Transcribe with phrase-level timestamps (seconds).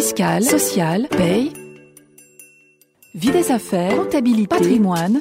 [0.00, 1.52] fiscale, sociale, paye,
[3.16, 5.20] vie des affaires, comptabilité, patrimoine,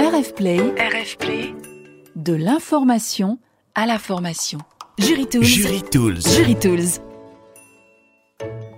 [0.00, 1.54] RF Play, RF Play,
[2.16, 3.38] de l'information
[3.74, 4.60] à la formation.
[4.96, 5.44] Jury Tools.
[5.44, 6.20] Jury Tools.
[6.22, 7.07] Jury Tools.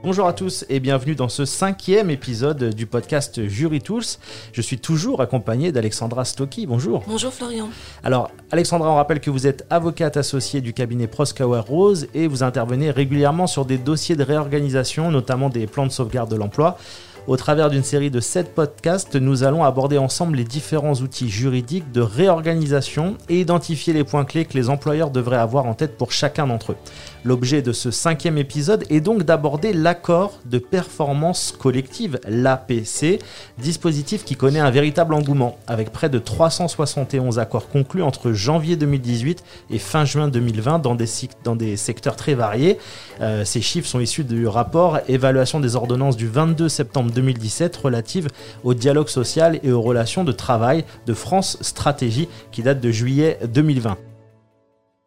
[0.02, 4.16] Bonjour à tous et bienvenue dans ce cinquième épisode du podcast Jury Tools.
[4.50, 6.66] Je suis toujours accompagné d'Alexandra Stocky.
[6.66, 7.04] Bonjour.
[7.06, 7.68] Bonjour Florian.
[8.02, 12.42] Alors, Alexandra, on rappelle que vous êtes avocate associée du cabinet Proskauer Rose et vous
[12.42, 16.78] intervenez régulièrement sur des dossiers de réorganisation, notamment des plans de sauvegarde de l'emploi.
[17.26, 21.92] Au travers d'une série de 7 podcasts, nous allons aborder ensemble les différents outils juridiques
[21.92, 26.12] de réorganisation et identifier les points clés que les employeurs devraient avoir en tête pour
[26.12, 26.76] chacun d'entre eux.
[27.22, 33.18] L'objet de ce cinquième épisode est donc d'aborder l'accord de performance collective, l'APC,
[33.58, 39.44] dispositif qui connaît un véritable engouement, avec près de 371 accords conclus entre janvier 2018
[39.70, 42.78] et fin juin 2020 dans des, secteurs très variés.
[43.20, 48.28] Euh, ces chiffres sont issus du rapport Évaluation des ordonnances du 22 septembre 2017 relative
[48.64, 53.38] au dialogue social et aux relations de travail de France Stratégie qui date de juillet
[53.46, 53.98] 2020.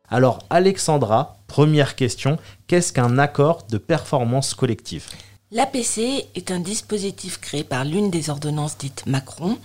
[0.09, 2.37] Alors Alexandra, première question,
[2.67, 5.07] qu'est-ce qu'un accord de performance collective?
[5.51, 9.57] L'APC est un dispositif créé par l'une des ordonnances dites Macron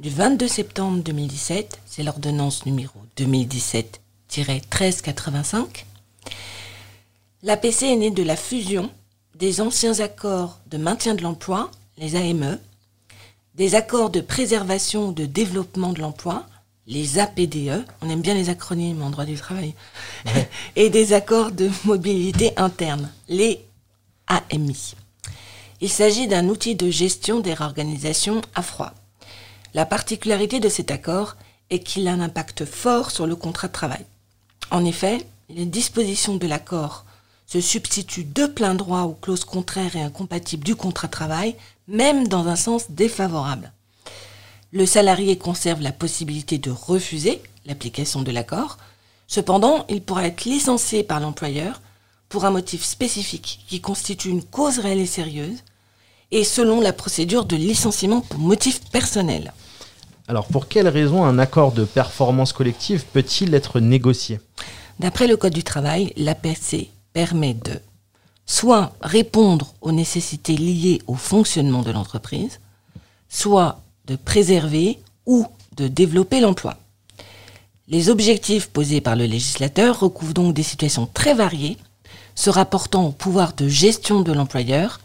[0.00, 5.84] du 22 septembre 2017, c'est l'ordonnance numéro 2017-1385.
[7.42, 8.90] L'APC est née de la fusion
[9.34, 12.58] des anciens accords de maintien de l'emploi, les AME,
[13.54, 16.46] des accords de préservation ou de développement de l'emploi,
[16.88, 19.74] les APDE, on aime bien les acronymes en droit du travail,
[20.76, 23.64] et des accords de mobilité interne, les
[24.26, 24.94] AMI.
[25.80, 28.94] Il s'agit d'un outil de gestion des réorganisations à froid.
[29.74, 31.36] La particularité de cet accord
[31.70, 34.04] est qu'il a un impact fort sur le contrat de travail.
[34.70, 35.18] En effet,
[35.50, 37.04] les dispositions de l'accord
[37.46, 41.54] se substituent de plein droit aux clauses contraires et incompatibles du contrat de travail,
[41.86, 43.72] même dans un sens défavorable.
[44.70, 48.76] Le salarié conserve la possibilité de refuser l'application de l'accord.
[49.26, 51.80] Cependant, il pourra être licencié par l'employeur
[52.28, 55.62] pour un motif spécifique qui constitue une cause réelle et sérieuse
[56.30, 59.54] et selon la procédure de licenciement pour motif personnel.
[60.26, 64.38] Alors pour quelles raisons un accord de performance collective peut-il être négocié?
[64.98, 67.80] D'après le Code du travail, l'APC permet de
[68.44, 72.60] soit répondre aux nécessités liées au fonctionnement de l'entreprise,
[73.30, 75.46] soit de préserver ou
[75.76, 76.76] de développer l'emploi.
[77.86, 81.76] Les objectifs posés par le législateur recouvrent donc des situations très variées,
[82.34, 85.00] se rapportant au pouvoir de gestion de l'employeur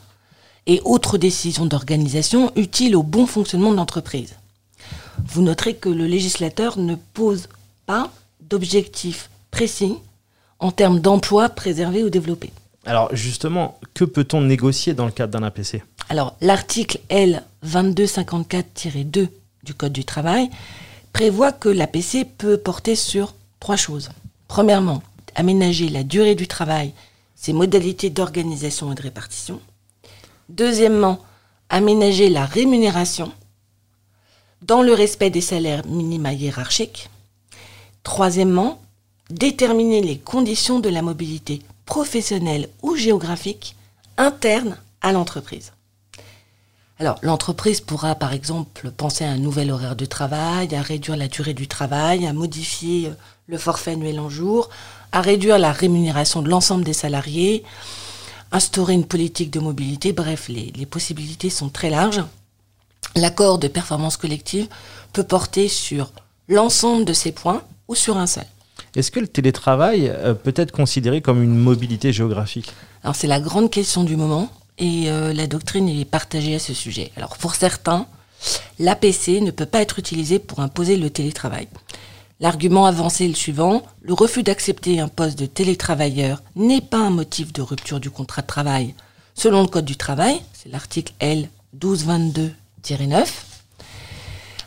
[0.68, 4.36] et autres décisions d'organisation utiles au bon fonctionnement de l'entreprise.
[5.26, 7.48] Vous noterez que le législateur ne pose
[7.86, 8.10] pas
[8.42, 9.96] d'objectifs précis
[10.60, 12.52] en termes d'emploi préservé ou développé.
[12.86, 19.30] Alors justement, que peut-on négocier dans le cadre d'un APC Alors l'article L 2254-2
[19.64, 20.50] du Code du travail
[21.14, 24.10] prévoit que l'APC peut porter sur trois choses.
[24.48, 25.02] Premièrement,
[25.36, 26.94] aménager la durée du travail,
[27.36, 29.60] ses modalités d'organisation et de répartition.
[30.50, 31.20] Deuxièmement,
[31.70, 33.32] aménager la rémunération
[34.62, 37.10] dans le respect des salaires minima hiérarchiques.
[38.04, 38.82] Troisièmement,
[39.30, 43.76] déterminer les conditions de la mobilité professionnelle ou géographique
[44.18, 45.74] interne à l'entreprise.
[47.00, 51.28] Alors, l'entreprise pourra, par exemple, penser à un nouvel horaire de travail, à réduire la
[51.28, 53.14] durée du travail, à modifier euh,
[53.48, 54.70] le forfait annuel en jour,
[55.12, 57.64] à réduire la rémunération de l'ensemble des salariés,
[58.52, 60.14] instaurer une politique de mobilité.
[60.14, 62.24] Bref, les, les possibilités sont très larges.
[63.16, 64.68] L'accord de performance collective
[65.14, 66.12] peut porter sur
[66.48, 68.46] l'ensemble de ces points ou sur un seul.
[68.96, 72.72] Est-ce que le télétravail euh, peut être considéré comme une mobilité géographique?
[73.04, 76.74] Alors c'est la grande question du moment et euh, la doctrine est partagée à ce
[76.74, 77.12] sujet.
[77.16, 78.08] Alors pour certains,
[78.80, 81.68] l'APC ne peut pas être utilisé pour imposer le télétravail.
[82.40, 87.10] L'argument avancé est le suivant, le refus d'accepter un poste de télétravailleur n'est pas un
[87.10, 88.96] motif de rupture du contrat de travail.
[89.36, 91.50] Selon le Code du travail, c'est l'article L
[91.80, 92.52] 1222-9,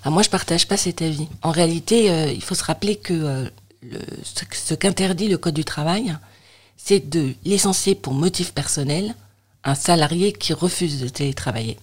[0.06, 1.26] ah, moi je partage pas cet avis.
[1.43, 3.49] En réalité, euh, il faut se rappeler que euh,
[4.23, 6.17] ce, ce qu'interdit le Code du travail,
[6.76, 9.17] c'est de licencier pour motif personnel
[9.67, 11.77] un salarié qui refuse de télétravailler.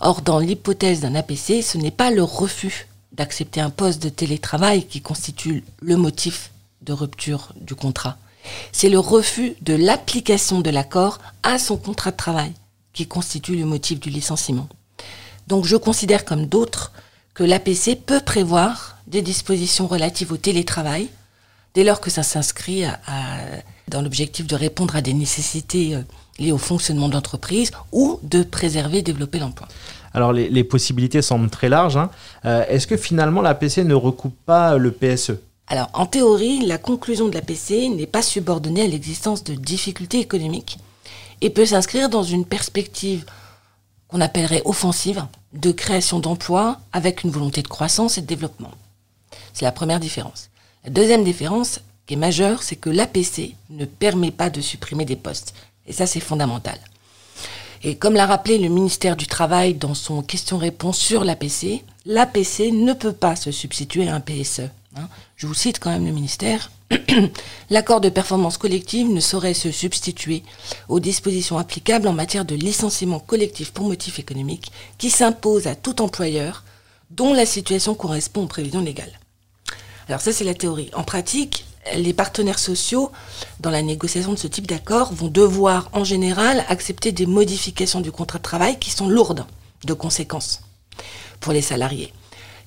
[0.00, 4.86] Or, dans l'hypothèse d'un APC, ce n'est pas le refus d'accepter un poste de télétravail
[4.86, 8.16] qui constitue le motif de rupture du contrat.
[8.70, 12.52] C'est le refus de l'application de l'accord à son contrat de travail
[12.92, 14.68] qui constitue le motif du licenciement.
[15.48, 16.92] Donc je considère comme d'autres
[17.34, 21.08] que l'APC peut prévoir des dispositions relatives au télétravail
[21.74, 22.84] dès lors que ça s'inscrit
[23.88, 26.02] dans l'objectif de répondre à des nécessités euh,
[26.38, 29.68] liées au fonctionnement de l'entreprise ou de préserver et développer l'emploi.
[30.14, 31.96] Alors les, les, possibilités semblent très larges.
[31.96, 32.10] Hein.
[32.44, 35.32] Euh, Est-ce que finalement l'APC ne recoupe pas le PSE
[35.66, 40.78] Alors en théorie, la conclusion de l'APC n'est pas subordonnée à l'existence de difficultés économiques
[41.40, 43.24] et peut s'inscrire dans une perspective
[44.08, 48.70] qu'on appellerait offensive de création d'emplois avec une volonté de croissance et de développement.
[49.52, 50.50] C'est la première différence.
[50.84, 55.16] La deuxième différence, qui est majeure, c'est que l'APC ne permet pas de supprimer des
[55.16, 55.54] postes.
[55.88, 56.78] Et ça, c'est fondamental.
[57.82, 62.92] Et comme l'a rappelé le ministère du Travail dans son question-réponse sur l'APC, l'APC ne
[62.92, 64.68] peut pas se substituer à un PSE.
[64.96, 65.08] Hein.
[65.36, 66.70] Je vous cite quand même le ministère.
[67.70, 70.42] L'accord de performance collective ne saurait se substituer
[70.88, 76.02] aux dispositions applicables en matière de licenciement collectif pour motif économique qui s'imposent à tout
[76.02, 76.64] employeur
[77.10, 79.18] dont la situation correspond aux prévisions légales.
[80.08, 80.90] Alors ça, c'est la théorie.
[80.94, 81.64] En pratique,
[81.96, 83.10] les partenaires sociaux,
[83.60, 88.12] dans la négociation de ce type d'accord, vont devoir en général accepter des modifications du
[88.12, 89.44] contrat de travail qui sont lourdes
[89.84, 90.60] de conséquences
[91.40, 92.12] pour les salariés.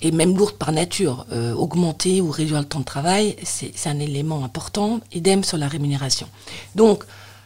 [0.02, 1.26] Et même lourdes par nature.
[1.32, 5.00] Euh, augmenter ou réduire le temps de travail, c'est un élément important.
[5.14, 6.28] Idem sur la rémunération.
[6.76, 7.04] Donc,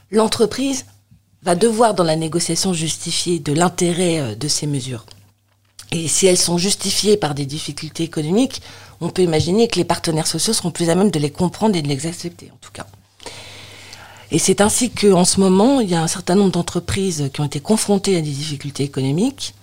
[0.10, 0.86] l'entreprise
[1.44, 5.06] va devoir, dans la négociation, justifier de l'intérêt euh, de ces mesures.
[5.92, 8.62] Et si elles sont justifiées par des difficultés économiques,
[9.02, 11.82] on peut imaginer que les partenaires sociaux seront plus à même de les comprendre et
[11.82, 12.86] de les accepter, en tout cas.
[14.32, 17.46] Et c'est ainsi qu'en ce moment, il y a un certain nombre d'entreprises qui ont
[17.46, 19.54] été confrontées à des difficultés économiques,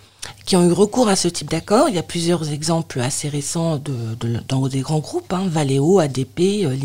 [0.46, 1.88] qui ont eu recours à ce type d'accord.
[1.88, 5.98] Il y a plusieurs exemples assez récents de, de, dans des grands groupes, hein, Valeo,
[5.98, 6.76] ADP, euh.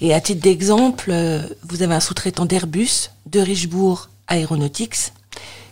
[0.00, 5.12] Et à titre d'exemple, euh, vous avez un sous-traitant d'Airbus, de Richebourg Aeronautics,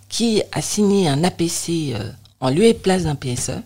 [0.09, 2.11] qui a signé un APC euh,
[2.43, 3.62] en lieu et place d'un PSE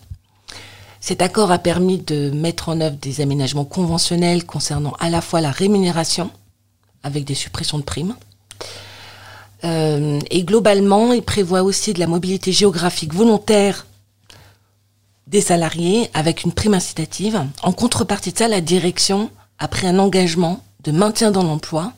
[1.07, 5.39] cet accord a permis de mettre en œuvre des aménagements conventionnels concernant à la fois
[5.39, 6.29] la rémunération,
[7.01, 8.15] avec des suppressions de primes,
[9.63, 13.87] euh, et globalement, il prévoit aussi de la mobilité géographique volontaire
[15.27, 17.41] des salariés avec une prime incitative.
[17.63, 19.29] En contrepartie de ça, la direction
[19.59, 21.93] a pris un engagement de maintien dans l'emploi,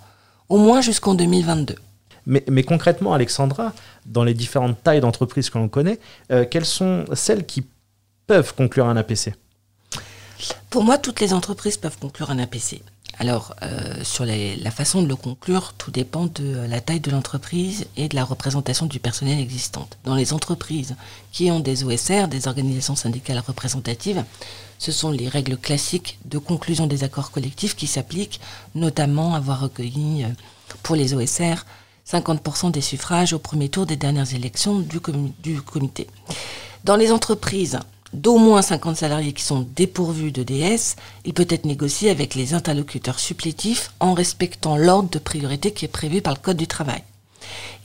[0.50, 1.76] au moins jusqu'en 2022.
[2.26, 3.74] Mais, concrètement, Alexandra,
[4.06, 6.00] dans les différentes tailles d'entreprises que l'on connaît,
[6.32, 7.66] euh, quelles sont celles qui
[8.28, 9.34] peuvent conclure un APC
[10.70, 12.82] Pour moi, toutes les entreprises peuvent conclure un APC.
[13.18, 17.86] Alors, euh, sur la façon de le conclure, tout dépend de la taille de l'entreprise
[17.98, 19.98] et de la représentation du personnel existante.
[20.06, 20.96] Dans les entreprises
[21.34, 24.24] qui ont des OSR, des organisations syndicales représentatives,
[24.78, 28.40] ce sont les règles classiques de conclusion des accords collectifs qui s'appliquent,
[28.74, 30.28] notamment avoir recueilli euh,
[30.82, 31.66] pour les OSR
[32.10, 36.08] 50% des suffrages au premier tour des dernières élections du, com du comité.
[36.84, 37.80] Dans les entreprises
[38.14, 40.96] d'au moins 50 salariés qui sont dépourvus de DS,
[41.26, 45.90] il peut être négocié avec les interlocuteurs supplétifs en respectant l'ordre de priorité qui est
[45.90, 47.04] prévu par le Code du travail.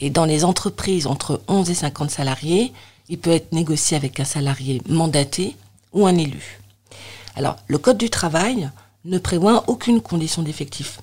[0.01, 2.73] Et dans les entreprises entre 11 et 50 salariés,
[3.11, 5.57] il peut être négocié avec un salarié mandaté
[5.93, 6.61] ou un élu.
[7.37, 8.71] Alors, le Code du travail
[9.05, 11.01] ne prévoit aucune condition d'effectif.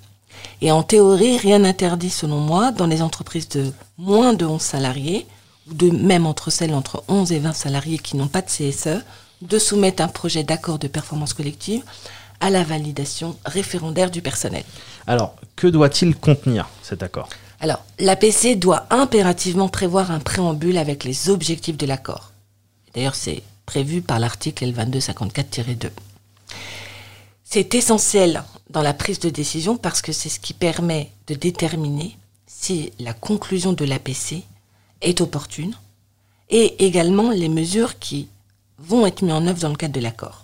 [0.62, 5.26] Et en théorie, rien n'interdit, selon moi, dans les entreprises de moins de 11 salariés,
[5.68, 9.04] de même entre celles entre 11 et 20 salariés qui n'ont pas de CSE,
[9.42, 11.84] de soumettre un projet d'accord de performance collective
[12.40, 14.64] à la validation référendaire du personnel.
[15.08, 17.30] Alors, que doit-il contenir cet accord?
[17.60, 22.32] Alors, l'APC doit impérativement prévoir un préambule avec les objectifs de l'accord.
[22.94, 25.90] D'ailleurs, c'est prévu par l'article L2254-2.
[27.44, 32.18] C'est essentiel dans la prise de décision parce que c'est ce qui permet de déterminer
[32.48, 34.44] si la conclusion de l'APC
[35.02, 35.74] est opportune
[36.50, 38.28] et également les mesures qui
[38.78, 40.44] vont être mises en œuvre dans le cadre de l'accord.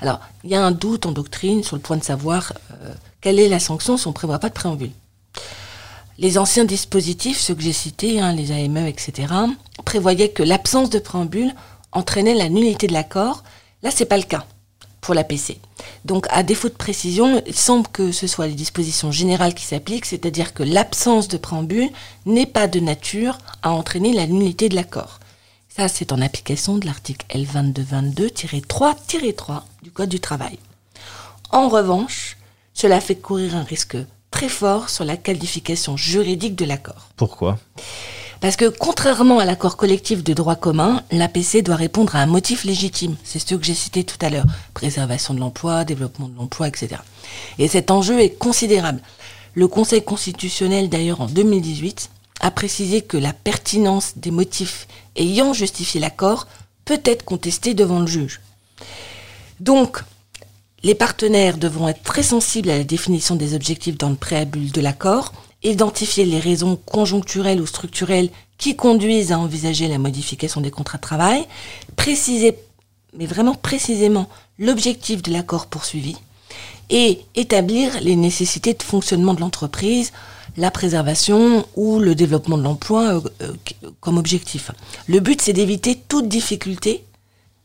[0.00, 3.38] Alors, il y a un doute en doctrine sur le point de savoir euh, quelle
[3.38, 4.90] est la sanction si on ne prévoit pas de préambule.
[6.18, 9.32] Les anciens dispositifs, ceux que j'ai cités, hein, les AME, etc.,
[9.84, 11.54] prévoyaient que l'absence de préambule
[11.92, 13.42] entraînait la nullité de l'accord.
[13.82, 14.46] Là, c'est pas le cas
[15.06, 15.60] pour la PC.
[16.04, 20.04] Donc, à défaut de précision, il semble que ce soit les dispositions générales qui s'appliquent,
[20.04, 21.90] c'est-à-dire que l'absence de préambule
[22.26, 25.20] n'est pas de nature à entraîner la nullité de l'accord.
[25.68, 30.58] Ça, c'est en application de l'article L2222-3-3 du Code du travail.
[31.50, 32.36] En revanche,
[32.74, 33.96] cela fait courir un risque
[34.32, 37.10] très fort sur la qualification juridique de l'accord.
[37.16, 37.60] Pourquoi?
[38.40, 42.64] Parce que contrairement à l'accord collectif de droit commun, l'APC doit répondre à un motif
[42.64, 43.16] légitime.
[43.24, 44.46] C'est ce que j'ai cité tout à l'heure.
[44.74, 46.96] Préservation de l'emploi, développement de l'emploi, etc.
[47.58, 49.00] Et cet enjeu est considérable.
[49.54, 56.00] Le Conseil constitutionnel, d'ailleurs, en 2018, a précisé que la pertinence des motifs ayant justifié
[56.00, 56.46] l'accord
[56.84, 58.40] peut être contestée devant le juge.
[59.60, 60.02] Donc,
[60.82, 64.80] les partenaires devront être très sensibles à la définition des objectifs dans le préambule de
[64.80, 65.32] l'accord
[65.62, 71.02] identifier les raisons conjoncturelles ou structurelles qui conduisent à envisager la modification des contrats de
[71.02, 71.46] travail,
[71.96, 72.56] préciser,
[73.16, 76.16] mais vraiment précisément, l'objectif de l'accord poursuivi
[76.88, 80.12] et établir les nécessités de fonctionnement de l'entreprise,
[80.56, 84.70] la préservation ou le développement de l'emploi euh, euh, comme objectif.
[85.06, 87.04] Le but, c'est d'éviter toute difficulté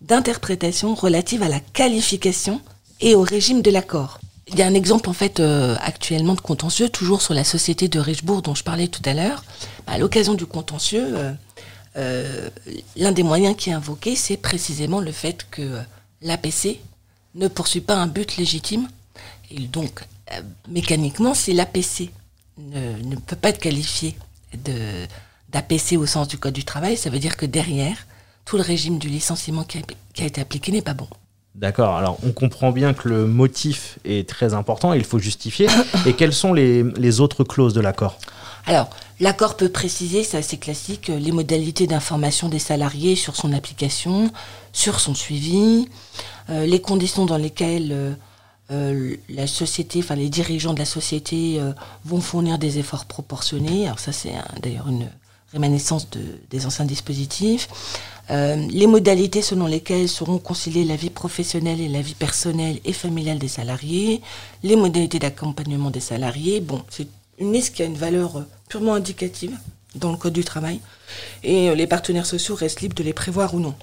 [0.01, 2.59] d'interprétation relative à la qualification
[2.99, 4.19] et au régime de l'accord.
[4.47, 7.87] Il y a un exemple en fait euh, actuellement de contentieux, toujours sur la société
[7.87, 9.43] de Richebourg dont je parlais tout à l'heure.
[9.87, 11.15] À l'occasion du contentieux,
[11.95, 15.79] l'un des moyens qui est invoqué, c'est précisément le fait que
[16.21, 16.79] l'APC
[17.35, 18.87] ne poursuit pas un but légitime.
[19.49, 20.03] Et donc,
[20.67, 22.11] mécaniquement, si l'APC
[22.57, 24.15] ne, peut pas être qualifié
[25.49, 28.05] d'APC au sens du Code du travail, ça veut dire que derrière,
[28.45, 31.07] tout le régime du licenciement qui a, été appliqué n'est pas bon.
[31.55, 35.67] D'accord, alors on comprend bien que le motif est très important, il faut justifier.
[36.05, 38.17] Et quelles sont les, autres clauses de l'accord?
[38.65, 38.89] Alors,
[39.19, 44.31] l'accord peut préciser, c'est assez classique, les modalités d'information des salariés sur son application,
[44.71, 45.89] sur son suivi,
[46.49, 48.13] euh, les conditions dans lesquelles euh,
[48.71, 51.73] euh, la société, enfin les dirigeants de la société euh,
[52.05, 53.85] vont fournir des efforts proportionnés.
[53.85, 54.31] Alors ça, c'est
[54.61, 55.09] d'ailleurs une
[55.53, 56.07] rémanescence
[56.49, 57.67] des anciens dispositifs.
[58.29, 62.93] Euh, les modalités selon lesquelles seront conciliées la vie professionnelle et la vie personnelle et
[62.93, 64.21] familiale des salariés,
[64.63, 66.61] les modalités d'accompagnement des salariés.
[66.61, 67.07] Bon, c'est
[67.39, 69.57] une liste qui a une valeur purement indicative
[69.95, 70.79] dans le Code du travail
[71.43, 73.75] et les partenaires sociaux restent libres de les prévoir ou non.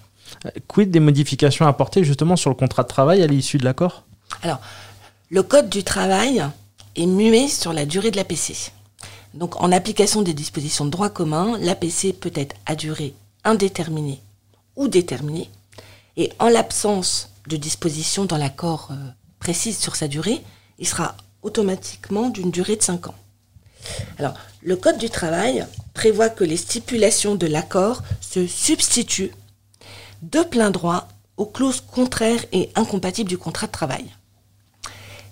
[0.67, 4.05] Quid des modifications apportées justement sur le contrat de travail à l'issue de l'accord?
[4.43, 4.61] Alors,
[5.31, 6.43] le Code du travail
[6.97, 8.73] est muet sur la durée de l'APC.
[9.39, 13.15] Donc, en application des dispositions de droit commun, l'APC peut être à durée
[13.45, 14.21] indéterminée
[14.75, 15.49] ou déterminée.
[16.17, 18.97] Et en l'absence de dispositions dans l'accord euh,
[19.39, 20.43] précise sur sa durée,
[20.81, 23.15] il sera automatiquement d'une durée de 5 ans.
[24.19, 25.65] Alors, le Code du travail
[25.95, 29.31] prévoit que les stipulations de l'accord se substituent
[30.23, 34.05] de plein droit aux clauses contraires et incompatibles du contrat de travail.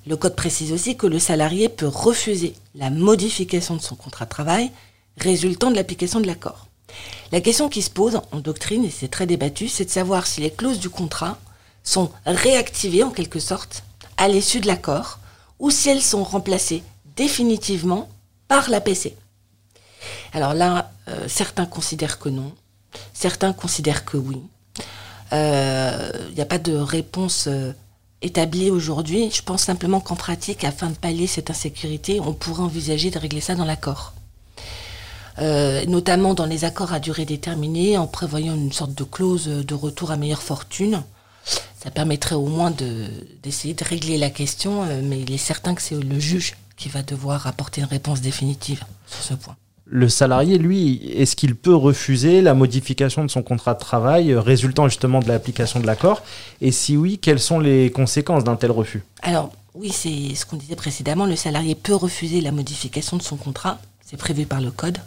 [0.07, 4.31] Le Code précise aussi que le salarié peut refuser la modification de son contrat de
[4.31, 4.71] travail
[5.19, 6.69] résultant de l'application de l'accord.
[7.33, 10.41] La question qui se pose en doctrine, et c'est très débattu, c'est de savoir si
[10.41, 11.39] les clauses du contrat
[11.83, 13.83] sont réactivées en quelque sorte
[14.17, 15.19] à l'issue de l'accord
[15.59, 16.83] ou si elles sont remplacées
[17.17, 18.09] définitivement
[18.47, 19.15] par l'APC.
[20.33, 22.53] Alors là, euh, certains considèrent que non,
[23.13, 24.41] certains considèrent que oui.
[25.33, 27.49] Il euh, n'y a pas de réponse
[28.23, 29.31] euh, établie aujourd'hui.
[29.31, 33.41] Je pense simplement qu'en pratique, afin de pallier cette insécurité, on pourrait envisager de régler
[33.41, 34.15] ça dans l'accord.
[35.39, 39.75] Euh, notamment dans les accords à durée déterminée, en prévoyant une sorte de clause de
[39.75, 41.03] retour à meilleure fortune.
[41.79, 42.73] Ça permettrait au moins
[43.43, 47.03] d'essayer de, régler la question, mais il est certain que c'est le juge qui va
[47.03, 49.57] devoir apporter une réponse définitive sur ce point
[49.89, 54.41] le salarié, lui, est-ce qu'il peut refuser la modification de son contrat de travail euh,
[54.41, 56.23] résultant justement de l'application de l'accord?
[56.61, 59.05] Et si oui, quelles sont les conséquences d'un tel refus?
[59.23, 63.37] Alors, oui, c'est ce qu'on disait précédemment, le salarié peut refuser la modification de son
[63.37, 64.99] contrat, c'est prévu par le Code.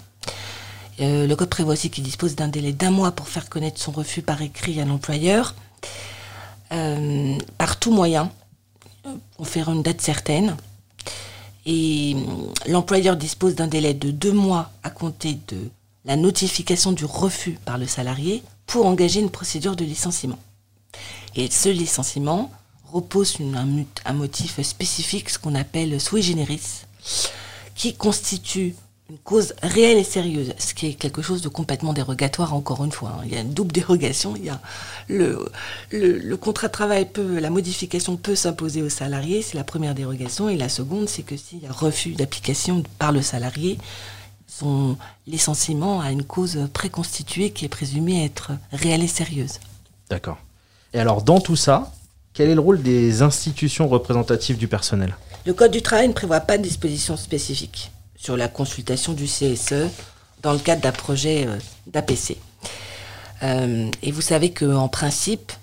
[1.01, 3.91] Euh, le Code prévoit aussi qu'il dispose d'un délai d'un mois pour faire connaître son
[3.91, 5.55] refus par écrit à l'employeur,
[6.71, 8.31] euh, par tout moyen,
[9.35, 10.55] pour faire une date certaine
[11.65, 15.69] et hum, l'employeur dispose d'un délai de deux mois à compter de
[16.05, 20.39] la notification du refus par le salarié pour engager une procédure de licenciement.
[21.35, 22.51] Et ce licenciement
[22.91, 26.81] repose sur un, motif spécifique, ce qu'on appelle sui generis,
[27.75, 28.75] qui constitue
[29.09, 32.91] une cause réelle et sérieuse, ce qui est quelque chose de complètement dérogatoire encore une
[32.91, 33.15] fois.
[33.17, 33.23] Hein.
[33.25, 34.35] Il y a une double dérogation.
[34.35, 34.59] Il y a
[35.07, 35.51] le,
[35.91, 40.47] le, contrat de travail peut, la modification peut s'imposer au salarié, c'est la première dérogation,
[40.47, 43.79] et la seconde, c'est que s'il y a refus d'application par le salarié,
[44.47, 49.59] son licenciement a une cause préconstituée qui est présumée être réelle et sérieuse.
[50.09, 50.37] D'accord.
[50.93, 51.91] Et alors dans tout ça,
[52.33, 55.15] quel est le rôle des institutions représentatives du personnel?
[55.45, 59.89] Le Code du travail ne prévoit pas de dispositions spécifiques sur la consultation du CSE
[60.43, 61.57] dans le cadre d'un projet euh,
[61.87, 62.37] d'APC.
[63.41, 65.53] Euh, et vous savez qu'en principe,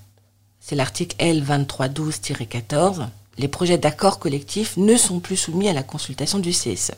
[0.58, 3.06] c'est l'article L2312-14,
[3.38, 6.92] les projets d'accord collectif ne sont plus soumis à la consultation du CSE.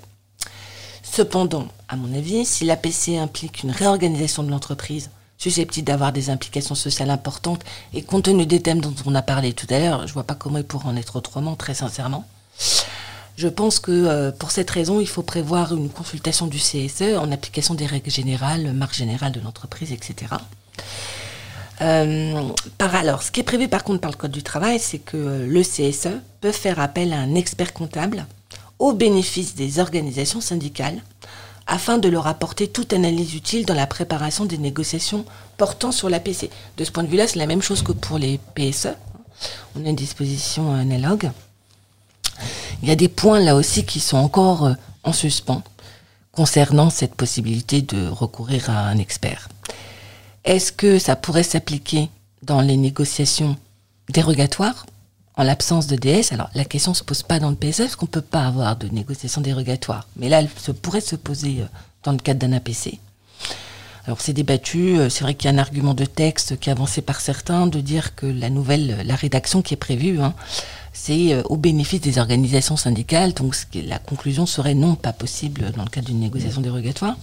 [1.03, 6.75] Cependant, à mon avis, si l'APC implique une réorganisation de l'entreprise susceptible d'avoir des implications
[6.75, 10.09] sociales importantes, et compte tenu des thèmes dont on a parlé tout à l'heure, je
[10.09, 12.25] ne vois pas comment il pourrait en être autrement, très sincèrement.
[13.39, 17.31] Je pense que euh, pour cette raison, il faut prévoir une consultation du CSE en
[17.31, 20.33] application des règles générales, marque générale de l'entreprise, etc.
[21.81, 22.43] Euh,
[22.81, 25.47] alors, ce qui est prévu par contre par le Code du travail, c'est que euh,
[25.47, 28.27] le CSE peut faire appel à un expert comptable
[28.81, 31.01] au bénéfice des organisations syndicales
[31.69, 35.25] afin de leur apporter toute analyse utile dans la préparation des négociations
[35.59, 36.51] portant sur l'APC.
[36.77, 38.89] De ce point de vue-là, c'est la même chose que pour les PSE.
[39.77, 41.31] On a une disposition analogue.
[42.83, 45.63] Il y a des points là aussi qui sont encore euh, en suspens
[46.33, 49.49] concernant cette possibilité de recourir à un expert.
[50.45, 52.11] Est-ce que ça pourrait s'appliquer
[52.43, 53.57] dans les négociations
[54.09, 54.87] dérogatoires
[55.39, 57.97] en l'absence de DS, alors la question ne se pose pas dans le PSF parce
[57.97, 60.09] qu'on ne peut pas avoir de négociation dérogatoire.
[60.17, 61.67] Mais là, elle se, pourrait se poser euh,
[62.03, 62.99] dans le cadre d'un APC.
[64.09, 66.73] Alors c'est débattu, euh, c'est vrai qu'il y a un argument de texte qui est
[66.73, 70.33] avancé par certains de dire que la nouvelle, la rédaction qui est prévue, hein,
[70.95, 75.83] c'est euh, au bénéfice des organisations syndicales, donc la conclusion serait non, pas possible dans
[75.85, 77.19] le cadre d'une négociation dérogatoire.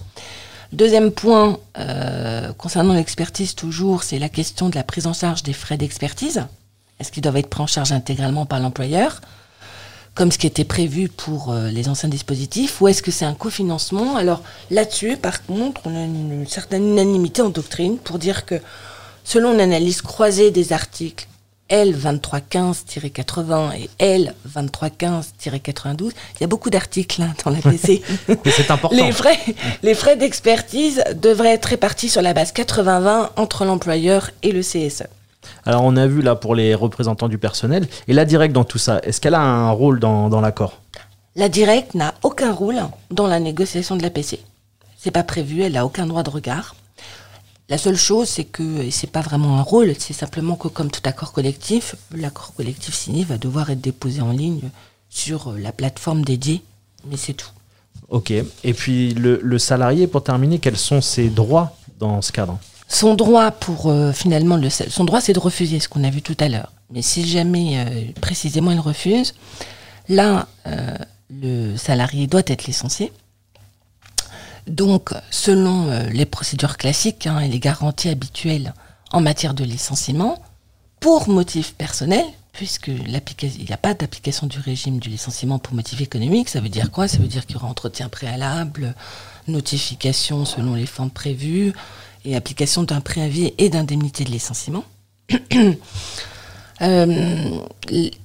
[0.74, 1.58] Deuxième point,
[2.58, 6.46] concernant l'expertise toujours, c'est la question de la prise en charge des frais d'expertise.
[7.00, 9.22] Est-ce qu'ils doivent être pris en charge intégralement par l'employeur,
[10.16, 13.34] comme ce qui était prévu pour euh, les anciens dispositifs, ou est-ce que c'est un
[13.34, 14.16] cofinancement?
[14.16, 14.42] Alors
[14.72, 18.56] là-dessus, par contre, on a une, certaine unanimité en doctrine pour dire que
[19.26, 21.28] selon une analyse croisée des articles
[21.70, 28.02] L2315-80 et L2315-92, il y a beaucoup d'articles hein, dans la PC.
[28.46, 28.96] c'est important.
[28.96, 29.38] Les frais,
[29.84, 35.04] les frais d'expertise devraient être répartis sur la base 80-20 entre l'employeur et le CSE.
[35.66, 38.78] Alors on a vu là pour les représentants du personnel, et la directe dans tout
[38.78, 40.82] ça, est-ce qu'elle a un rôle dans, l'accord?
[41.36, 44.40] La directe n'a aucun rôle dans la négociation de la l'APC.
[44.98, 46.76] C'est pas prévu, elle n'a aucun droit de regard.
[47.68, 50.92] La seule chose, c'est que, et c'est pas vraiment un rôle, c'est simplement que comme
[50.92, 54.70] tout accord collectif, l'accord collectif signé va devoir être déposé en ligne
[55.10, 56.62] sur la plateforme dédiée,
[57.10, 57.50] mais c'est tout.
[58.10, 62.60] Ok, et puis le, le salarié, pour terminer, quels sont ses droits dans ce cadre?
[62.88, 66.22] Son droit pour euh, finalement le son droit c'est de refuser ce qu'on a vu
[66.22, 66.72] tout à l'heure.
[66.92, 69.34] Mais si jamais euh, précisément il refuse,
[70.08, 70.96] là euh,
[71.30, 73.12] le salarié doit être licencié.
[74.68, 78.74] Donc selon les procédures classiques hein, et les garanties habituelles
[79.12, 80.42] en matière de licenciement,
[81.00, 86.02] pour motif personnel, puisque il n'y a pas d'application du régime du licenciement pour motif
[86.02, 87.08] économique, ça veut dire quoi?
[87.08, 88.96] Ça veut dire qu'il y aura entretien préalable,
[89.48, 91.74] notification selon les formes prévues,
[92.26, 94.84] et application d'un préavis et d'indemnité de licenciement.
[96.82, 97.62] Euh,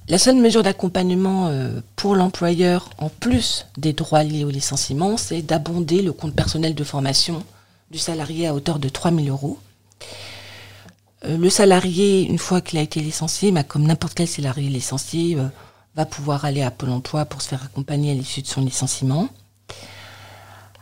[0.09, 5.41] la seule mesure d'accompagnement euh, pour l'employeur, en plus des droits liés au licenciement, c'est
[5.41, 7.45] d'abonder le compte personnel de formation
[7.91, 9.57] du salarié à hauteur de 3 000 euros.
[11.23, 15.37] Euh, le salarié, une fois qu'il a été licencié, bah, comme n'importe quel salarié licencié,
[15.95, 19.29] va pouvoir aller à Pôle emploi pour se faire accompagner à l'issue de son licenciement.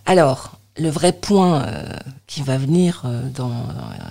[0.08, 1.94] Alors, le vrai point euh,
[2.28, 3.54] qui va venir, euh, dans, euh,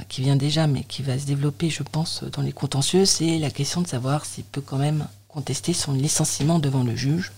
[0.09, 3.51] qui vient déjà, mais qui va se développer, je pense, dans les contentieux, c'est la
[3.51, 7.33] question de savoir s'il peut quand même contester son licenciement devant le juge.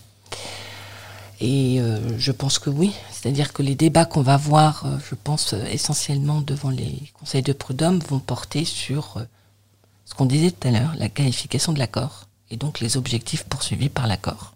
[1.42, 1.80] Et
[2.18, 2.92] je pense que oui.
[3.10, 7.98] C'est-à-dire que les débats qu'on va voir, je pense, essentiellement devant les conseils de prud'homme,
[8.00, 9.16] vont porter sur
[10.04, 13.88] ce qu'on disait tout à l'heure, la qualification de l'accord, et donc les objectifs poursuivis
[13.88, 14.52] par l'accord.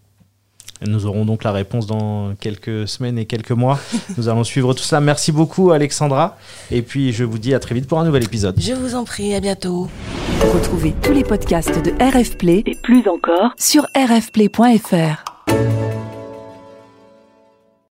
[0.86, 3.78] Nous aurons donc la réponse dans quelques semaines et quelques mois.
[4.16, 5.00] Nous allons suivre tout ça.
[5.00, 6.36] Merci beaucoup Alexandra.
[6.70, 8.56] Et puis je vous dis à très vite pour un nouvel épisode.
[8.60, 9.88] Je vous en prie, à bientôt.
[10.52, 15.33] Retrouvez tous les podcasts de RF Play et plus encore sur rfplay.fr.